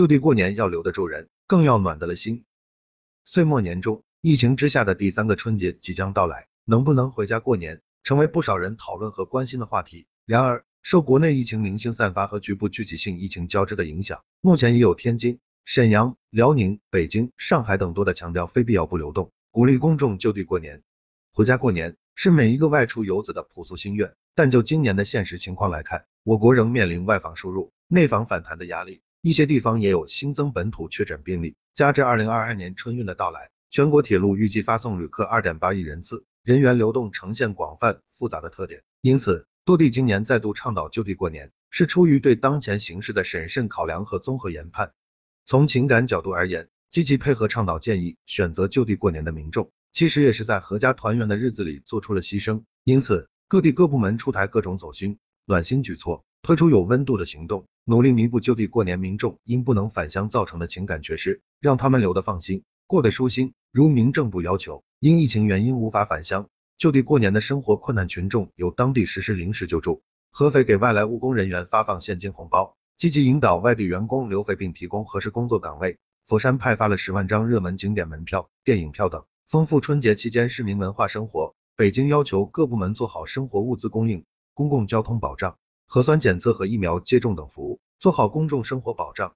[0.00, 2.46] 就地过年要留得住人，更要暖得了心。
[3.26, 10.06] 岁末年终，疫情之下的第三个春节即将到来，能不能回家过年，成为不少人讨论和关心的话题。
[10.24, 20.82] 然而，受国内疫情零星散发和局部聚集性疫情交织的影响，目前已有天津、沈阳、辽宁、北京、上海等多的强调非必要不流动，鼓励公众就地过年。
[21.34, 31.56] 回家过年是每一个外出游子的朴素心愿，但就今年的现实情况来看，我国仍面临外防输入、内防反弹的压力，一些地方也有新增本土确诊病例。
[31.74, 39.46] 加之二零二二年春运的到来，全国铁路预计发送旅客二点八亿人次，人员流动呈现广泛复杂的特点，因此。
[39.66, 44.94] 多地今年再度倡导就地过年，是出于对当前形势的审慎考量和综合研判。
[45.44, 52.64] 从情感角度而言，积极配合倡导建议，选择就地过年的民众，其实也是在阖家团圆的日子里做出了牺牲。
[52.84, 63.52] 因此，各地各部门出台各种走心、暖心举措，推出有温度的行动，努力弥补就地过年民众因不能返乡造成的情感缺失，让他们留得放心，过得舒心。
[63.72, 66.48] 如民政部要求，因疫情原因无法返乡。
[66.78, 70.02] 就地过年的生活困难群众，由当地实施临时救助。
[70.30, 75.98] 合肥给外来务工人员发放现金红包，积极引导外地员工留肥并提供合适工作岗位。
[76.24, 81.54] 佛山派发了十万张热门景点门票、电影票等，丰富春节期间市民文化生活。
[81.76, 85.58] 北京要求各部门做好生活物资供应、公共交通保障、
[85.92, 89.34] 核酸检测和疫苗接种等服务，做好公众生活保障。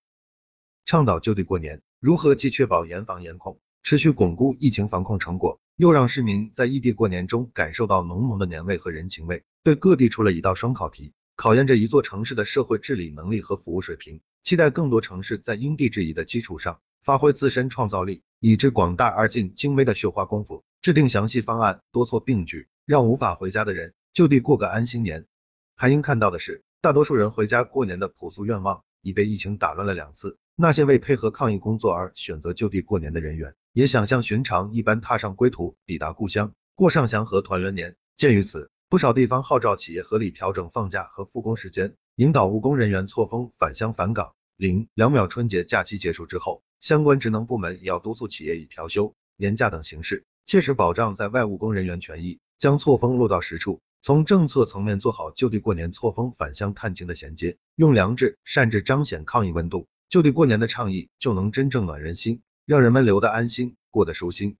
[0.84, 5.58] 倡导就地过年，如何既确保严防严控，持续巩固疫情防控成果？
[5.74, 14.20] 又让市民在异地过年中感受到浓浓的年味和人情味，对各地出了一道双考题，考验着一座城市的社会治理能力和服务水平。
[14.44, 25.26] 期待更多城市在因地制宜的基础上，发挥自身创造力，以致广大而尽精微的绣花功夫，制定详细方案，多措并举，让无法回家的人就地过个安心年。
[25.76, 30.38] 还应看到的是，大多数人回家过年的朴素愿望，已被疫情打乱了两次。
[30.56, 33.54] 那些为配合抗疫工作而选择就地过年的人员。
[33.72, 37.96] 也想像寻常一般踏上归途，抵达故乡，过上祥和团圆年。
[38.14, 44.32] 鉴于此，不少地方号召企业合理调整放假和复工时间，引导务工人员错峰返乡返岗。
[44.56, 53.80] 零两秒春节假期结束之后，相关职能部门也要督促企业以调休、年假等形式，切实保障在外务工人员权益，将错峰落到实处。
[54.06, 62.42] 从政策层面做好就地过年错峰返乡探亲的衔接，用良知善治彰显抗疫温度，就地过年的倡议就能真正暖人心。
[62.66, 64.58] 让人们留得安心，过得舒心。